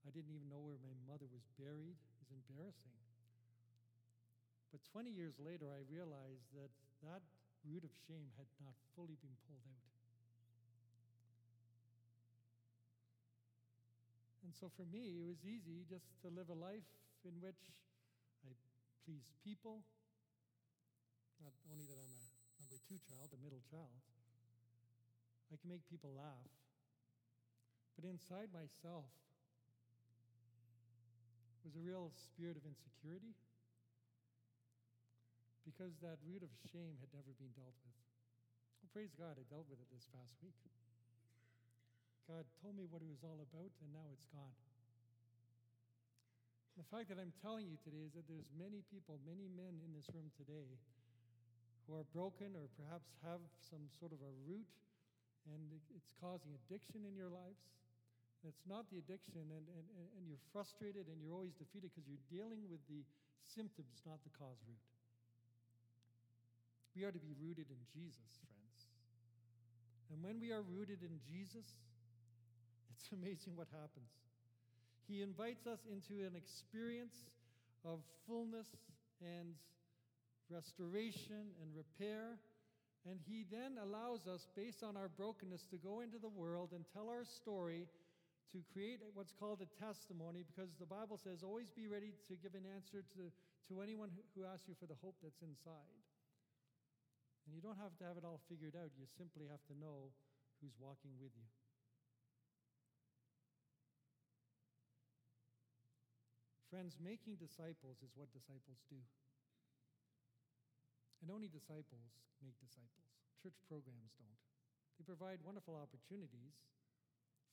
[0.06, 1.98] I didn't even know where my mother was buried.
[1.98, 2.94] It was embarrassing.
[4.70, 6.70] But 20 years later, I realized that
[7.02, 7.26] that
[7.66, 9.97] root of shame had not fully been pulled out.
[14.48, 16.88] And so for me, it was easy just to live a life
[17.28, 17.68] in which
[18.48, 18.56] I
[19.04, 19.84] pleased people.
[21.44, 22.24] Not only that I'm a
[22.64, 24.00] number two child, a middle child,
[25.52, 26.48] I can make people laugh.
[28.00, 29.12] But inside myself
[31.68, 33.36] was a real spirit of insecurity
[35.68, 38.00] because that root of shame had never been dealt with.
[38.80, 40.56] Well, praise God, I dealt with it this past week.
[42.28, 44.60] God told me what it was all about, and now it's gone.
[46.76, 49.96] The fact that I'm telling you today is that there's many people, many men in
[49.98, 50.78] this room today
[51.88, 54.68] who are broken or perhaps have some sort of a root
[55.50, 55.64] and
[55.96, 57.64] it's causing addiction in your lives.
[58.46, 62.28] It's not the addiction, and, and, and you're frustrated and you're always defeated because you're
[62.30, 63.02] dealing with the
[63.50, 64.86] symptoms, not the cause root.
[66.94, 68.80] We are to be rooted in Jesus, friends.
[70.14, 71.66] And when we are rooted in Jesus,
[72.98, 74.10] it's amazing what happens.
[75.08, 77.16] He invites us into an experience
[77.86, 78.68] of fullness
[79.22, 79.56] and
[80.50, 82.42] restoration and repair.
[83.08, 86.84] And He then allows us, based on our brokenness, to go into the world and
[86.92, 87.88] tell our story
[88.52, 92.56] to create what's called a testimony because the Bible says, always be ready to give
[92.56, 93.32] an answer to,
[93.72, 96.04] to anyone who asks you for the hope that's inside.
[97.48, 100.12] And you don't have to have it all figured out, you simply have to know
[100.60, 101.48] who's walking with you.
[106.68, 109.00] Friends, making disciples is what disciples do.
[111.24, 113.08] And only disciples make disciples.
[113.40, 114.42] Church programs don't.
[115.00, 116.60] They provide wonderful opportunities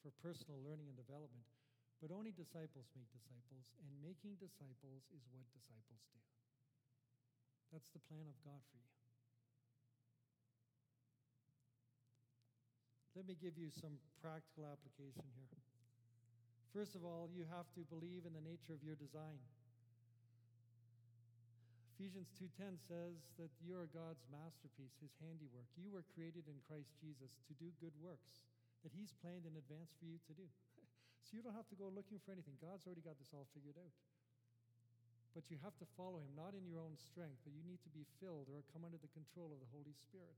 [0.03, 1.47] for personal learning and development,
[2.03, 6.21] but only disciples make disciples, and making disciples is what disciples do.
[7.73, 8.93] That's the plan of God for you.
[13.15, 15.74] Let me give you some practical application here.
[16.75, 19.39] First of all, you have to believe in the nature of your design.
[21.95, 25.71] Ephesians 2:10 says that you are God's masterpiece, his handiwork.
[25.79, 28.43] You were created in Christ Jesus to do good works
[28.83, 30.51] that he's planned in advance for you to do.
[31.23, 32.59] so you don't have to go looking for anything.
[32.59, 33.95] God's already got this all figured out.
[35.33, 37.91] But you have to follow him not in your own strength, but you need to
[37.95, 40.35] be filled or come under the control of the Holy Spirit.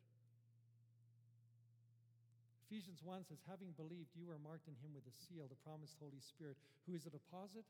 [2.66, 5.94] Ephesians 1 says, Having believed, you are marked in him with a seal, the promised
[6.02, 7.62] Holy Spirit, who is a deposit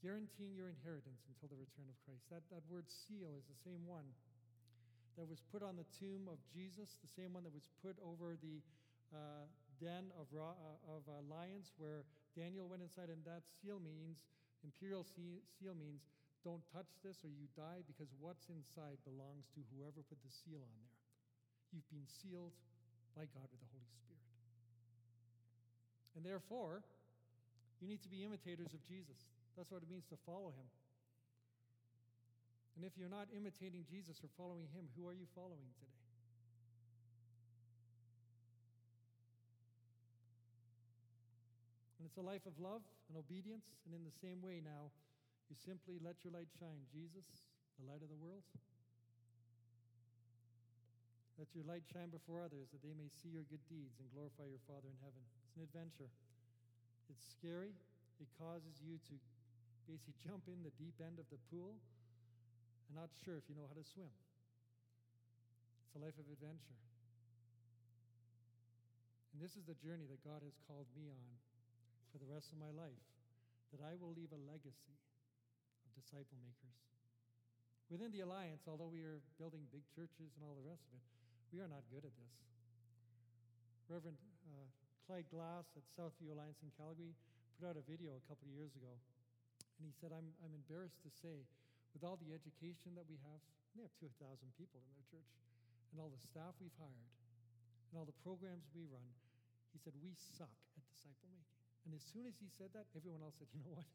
[0.00, 2.24] guaranteeing your inheritance until the return of Christ.
[2.32, 4.08] That, that word seal is the same one
[5.20, 8.40] that was put on the tomb of Jesus, the same one that was put over
[8.40, 8.64] the
[9.12, 9.44] uh,
[9.76, 10.56] den of, uh,
[10.88, 14.24] of uh, lions where Daniel went inside, and that seal means,
[14.64, 16.00] imperial seal means,
[16.40, 20.64] don't touch this or you die because what's inside belongs to whoever put the seal
[20.64, 20.92] on there.
[21.76, 22.56] You've been sealed
[23.16, 24.24] by God with the Holy Spirit.
[26.16, 26.82] And therefore,
[27.80, 29.16] you need to be imitators of Jesus.
[29.56, 30.68] That's what it means to follow him.
[32.76, 36.00] And if you're not imitating Jesus or following him, who are you following today?
[42.00, 42.80] And it's a life of love
[43.12, 43.68] and obedience.
[43.84, 44.88] And in the same way now,
[45.52, 46.88] you simply let your light shine.
[46.88, 47.26] Jesus,
[47.76, 48.44] the light of the world.
[51.40, 54.44] Let your light shine before others that they may see your good deeds and glorify
[54.44, 55.24] your Father in heaven.
[55.48, 56.12] It's an adventure.
[57.08, 57.72] It's scary.
[58.20, 59.14] It causes you to
[59.88, 61.80] basically jump in the deep end of the pool
[62.92, 64.12] and not sure if you know how to swim.
[65.88, 66.76] It's a life of adventure.
[69.32, 71.32] And this is the journey that God has called me on
[72.12, 73.00] for the rest of my life,
[73.72, 75.00] that I will leave a legacy
[75.88, 76.76] of disciple makers.
[77.88, 81.19] Within the Alliance, although we are building big churches and all the rest of it,
[81.50, 82.34] we are not good at this.
[83.90, 84.70] Reverend uh,
[85.06, 87.10] Clyde Glass at Southview Alliance in Calgary
[87.58, 88.94] put out a video a couple of years ago.
[89.82, 91.42] And he said, I'm, I'm embarrassed to say,
[91.90, 93.42] with all the education that we have,
[93.74, 94.14] they have 2,000
[94.54, 95.30] people in their church,
[95.90, 97.10] and all the staff we've hired,
[97.90, 99.10] and all the programs we run,
[99.74, 101.58] he said, we suck at disciple making.
[101.88, 103.88] And as soon as he said that, everyone else said, you know what?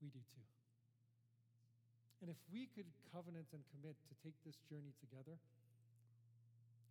[0.00, 0.46] We do too.
[2.24, 5.36] And if we could covenant and commit to take this journey together,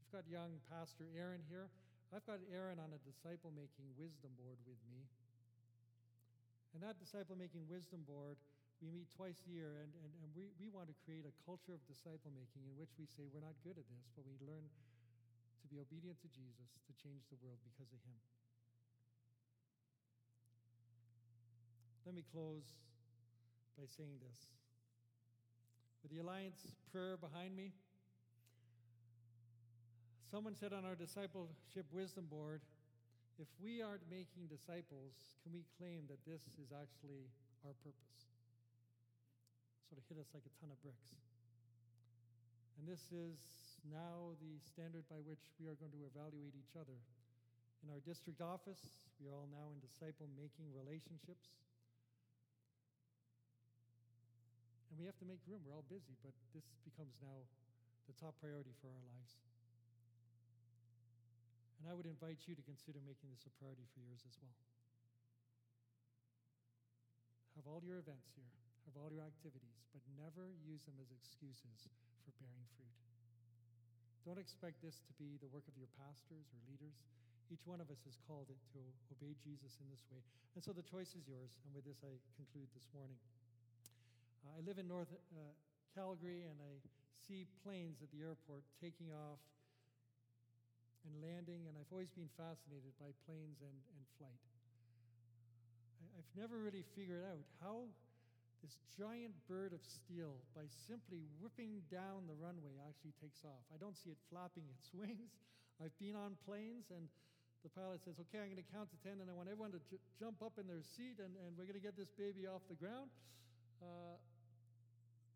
[0.10, 1.70] you've got young Pastor Aaron here.
[2.10, 5.06] I've got Aaron on a disciple making wisdom board with me.
[6.74, 8.42] And that disciple making wisdom board,
[8.82, 11.78] we meet twice a year, and, and, and we, we want to create a culture
[11.78, 14.66] of disciple making in which we say we're not good at this, but we learn
[15.62, 18.18] to be obedient to Jesus to change the world because of Him.
[22.02, 22.66] Let me close
[23.78, 24.58] by saying this.
[26.02, 27.78] With the Alliance prayer behind me,
[30.30, 32.62] someone said on our discipleship wisdom board,
[33.42, 37.26] if we aren't making disciples, can we claim that this is actually
[37.66, 38.30] our purpose?
[39.90, 41.18] Sort of hit us like a ton of bricks.
[42.78, 43.42] And this is
[43.90, 46.96] now the standard by which we are going to evaluate each other.
[47.82, 48.86] In our district office,
[49.18, 51.50] we are all now in disciple making relationships.
[54.94, 55.64] And we have to make room.
[55.66, 57.48] We're all busy, but this becomes now
[58.06, 59.40] the top priority for our lives.
[61.80, 64.56] And I would invite you to consider making this a priority for yours as well.
[67.56, 68.52] Have all your events here,
[68.88, 71.92] have all your activities, but never use them as excuses
[72.24, 72.96] for bearing fruit.
[74.28, 76.96] Don't expect this to be the work of your pastors or leaders.
[77.52, 80.22] Each one of us is called to obey Jesus in this way.
[80.54, 81.50] And so the choice is yours.
[81.66, 83.18] And with this, I conclude this morning.
[84.46, 85.52] Uh, I live in North uh,
[85.98, 86.80] Calgary and I
[87.26, 89.42] see planes at the airport taking off
[91.10, 94.38] and landing, and I've always been fascinated by planes and, and flight.
[95.98, 97.90] I, I've never really figured out how
[98.62, 103.64] this giant bird of steel, by simply whipping down the runway, actually takes off.
[103.72, 105.34] I don't see it flapping its wings.
[105.80, 107.08] I've been on planes, and
[107.64, 109.82] the pilot says, Okay, I'm going to count to 10, and I want everyone to
[109.88, 112.62] j- jump up in their seat, and, and we're going to get this baby off
[112.68, 113.08] the ground.
[113.80, 114.20] Uh,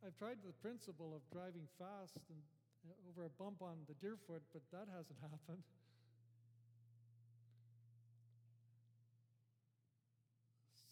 [0.04, 2.44] I've tried the principle of driving fast and
[3.08, 5.64] over a bump on the Deerfoot, but that hasn't happened.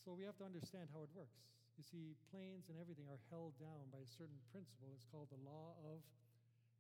[0.04, 1.40] So we have to understand how it works.
[1.78, 4.92] You see, planes and everything are held down by a certain principle.
[4.94, 6.04] It's called the law of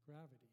[0.03, 0.51] gravity.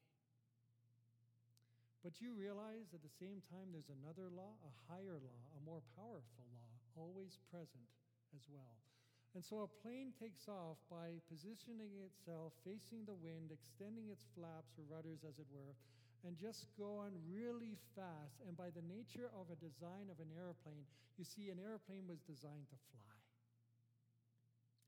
[2.05, 5.83] But you realize at the same time there's another law, a higher law, a more
[5.99, 7.89] powerful law, always present
[8.33, 8.79] as well.
[9.39, 14.75] And so a plane takes off by positioning itself facing the wind, extending its flaps
[14.75, 15.79] or rudders, as it were,
[16.27, 18.43] and just going really fast.
[18.43, 22.19] And by the nature of a design of an airplane, you see, an airplane was
[22.27, 22.99] designed to fly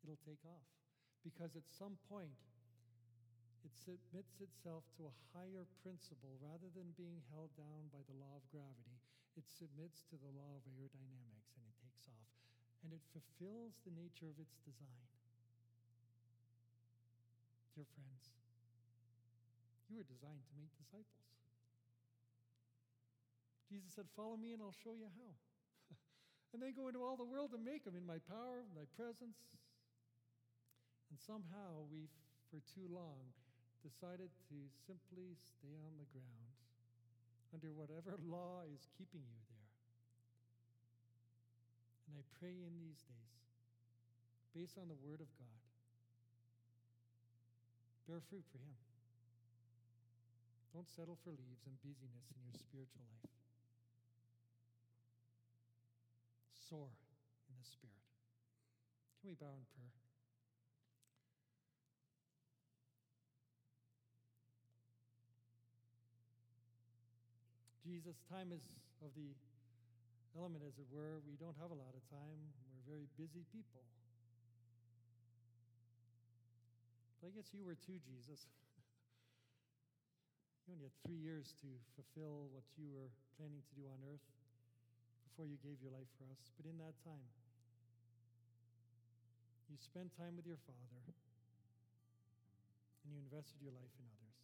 [0.03, 0.67] it'll take off.
[1.23, 2.35] Because at some point,
[3.63, 8.35] it submits itself to a higher principle rather than being held down by the law
[8.35, 8.99] of gravity.
[9.37, 11.80] It submits to the law of aerodynamics and it.
[12.85, 15.09] And it fulfills the nature of its design.
[17.77, 18.33] Dear friends,
[19.89, 21.31] you were designed to make disciples.
[23.71, 25.33] Jesus said, Follow me and I'll show you how.
[26.53, 29.39] and then go into all the world and make them in my power, my presence,
[31.11, 32.15] and somehow we've,
[32.51, 33.31] for too long,
[33.83, 34.57] decided to
[34.87, 36.55] simply stay on the ground
[37.55, 39.60] under whatever law is keeping you there.
[42.11, 43.39] And I pray in these days,
[44.51, 45.63] based on the Word of God,
[48.11, 48.75] bear fruit for Him.
[50.75, 53.31] Don't settle for leaves and busyness in your spiritual life.
[56.59, 56.91] Soar
[57.47, 58.03] in the Spirit.
[59.23, 59.95] Can we bow in prayer?
[67.87, 68.67] Jesus, time is
[69.03, 69.35] of the
[70.39, 71.19] element, as it were.
[71.27, 72.41] We don't have a lot of time.
[72.75, 73.83] We're very busy people.
[77.19, 78.49] But I guess you were too, Jesus.
[80.65, 84.25] you only had three years to fulfill what you were planning to do on earth
[85.29, 86.49] before you gave your life for us.
[86.57, 87.29] But in that time,
[89.69, 91.03] you spent time with your Father
[93.05, 94.37] and you invested your life in others.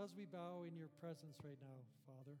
[0.00, 2.40] As we bow in your presence right now, Father,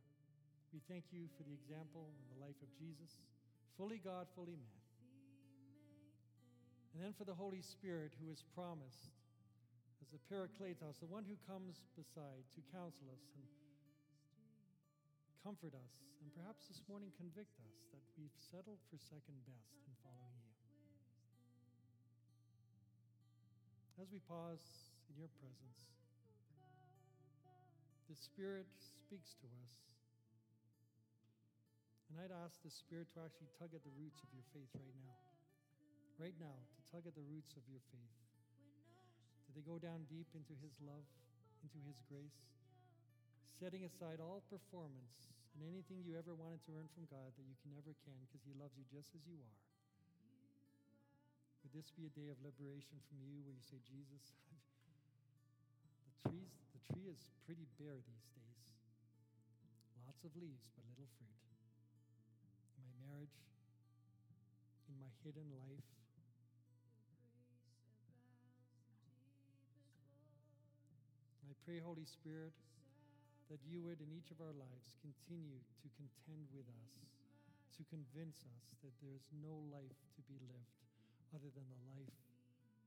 [0.70, 3.18] we thank you for the example and the life of Jesus,
[3.74, 4.80] fully God, fully man.
[6.94, 9.14] And then for the Holy Spirit who is promised
[10.02, 13.46] as the Parakletos, the one who comes beside to counsel us and
[15.42, 19.94] comfort us, and perhaps this morning convict us that we've settled for second best in
[20.06, 20.54] following you.
[23.98, 25.82] As we pause in your presence,
[28.06, 29.90] the Spirit speaks to us
[32.10, 34.98] And I'd ask the Spirit to actually tug at the roots of your faith right
[35.06, 35.22] now.
[36.18, 38.18] Right now, to tug at the roots of your faith.
[39.46, 41.06] Do they go down deep into His love,
[41.62, 42.50] into His grace?
[43.46, 47.54] Setting aside all performance and anything you ever wanted to earn from God that you
[47.62, 49.58] can never can because He loves you just as you are.
[51.62, 54.34] Would this be a day of liberation from you where you say, Jesus,
[56.10, 58.58] the trees, the tree is pretty bare these days.
[60.02, 61.49] Lots of leaves, but little fruit.
[63.10, 63.42] In my marriage,
[64.86, 65.88] in my hidden life,
[71.42, 72.54] I pray, Holy Spirit,
[73.50, 76.90] that you would in each of our lives continue to contend with us,
[77.78, 80.78] to convince us that there is no life to be lived
[81.34, 82.14] other than the life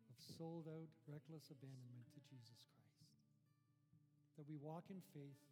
[0.07, 3.11] of sold out, reckless abandonment to Jesus Christ.
[4.39, 5.43] That we walk in faith,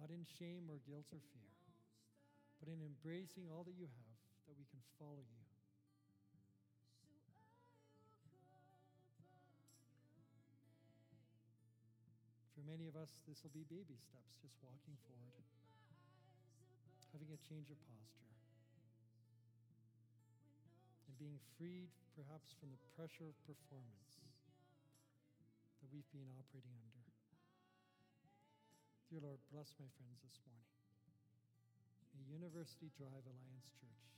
[0.00, 1.47] not in shame or guilt or fear,
[2.58, 4.18] but in embracing all that you have,
[4.50, 5.44] that we can follow you.
[12.58, 15.46] For many of us, this will be baby steps, just walking forward,
[17.14, 18.34] having a change of posture,
[21.06, 24.18] and being freed perhaps from the pressure of performance
[25.78, 27.06] that we've been operating under.
[29.06, 30.77] Dear Lord, bless my friends this morning.
[32.18, 34.10] May University Drive Alliance Church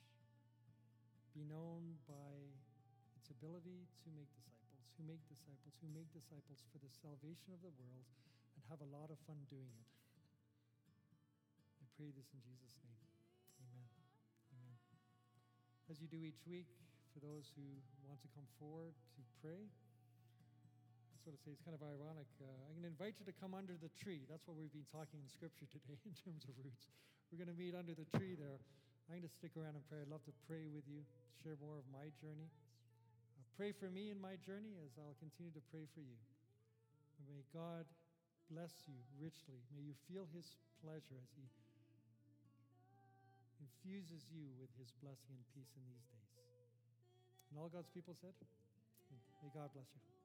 [1.36, 2.32] be known by
[3.12, 7.60] its ability to make disciples, who make disciples, who make disciples for the salvation of
[7.60, 8.08] the world
[8.56, 9.88] and have a lot of fun doing it.
[11.76, 13.04] I pray this in Jesus' name.
[13.68, 13.88] Amen.
[14.56, 14.76] Amen.
[15.92, 16.72] As you do each week,
[17.12, 17.68] for those who
[18.08, 22.32] want to come forward to pray, I sort of say it's kind of ironic.
[22.40, 24.24] Uh, I'm going to invite you to come under the tree.
[24.24, 26.88] That's what we've been talking in Scripture today in terms of roots.
[27.30, 28.58] We're going to meet under the tree there.
[29.06, 30.02] I'm going to stick around and pray.
[30.02, 31.06] I'd love to pray with you,
[31.42, 32.50] share more of my journey.
[33.38, 36.18] Uh, pray for me in my journey as I'll continue to pray for you.
[37.18, 37.86] And may God
[38.50, 39.62] bless you richly.
[39.70, 41.46] May you feel his pleasure as he
[43.62, 46.34] infuses you with his blessing and peace in these days.
[47.50, 48.34] And all God's people said,
[49.42, 50.19] May God bless you.